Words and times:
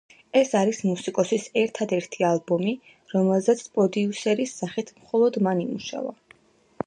ეს 0.39 0.53
არის 0.59 0.77
მუსიკოსის 0.91 1.43
ერთადერთი 1.63 2.25
ალბომი, 2.29 2.73
რომელზეც 3.13 3.61
პროდიუსერის 3.75 4.57
სახით 4.61 4.91
მხოლოდ 5.03 5.41
მან 5.49 5.61
იმუშავა. 5.69 6.15